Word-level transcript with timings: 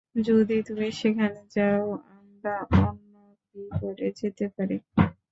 যদি 0.27 0.57
তুমি 0.67 0.87
সেখানে 0.99 1.41
যাও, 1.55 1.85
আমরা 2.17 2.53
অন্য 2.81 3.13
কি 3.45 3.61
করে 3.79 4.07
যেতে 4.19 4.45
পারি? 4.55 4.77